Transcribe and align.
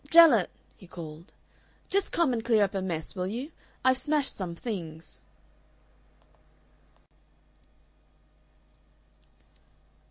"Gellett," 0.09 0.49
he 0.77 0.87
called, 0.87 1.31
"just 1.87 2.11
come 2.11 2.33
and 2.33 2.43
clear 2.43 2.63
up 2.63 2.73
a 2.73 2.81
mess, 2.81 3.13
will 3.15 3.27
you? 3.27 3.51
I've 3.85 3.99
smashed 3.99 4.35
some 4.35 4.55
things." 4.55 5.21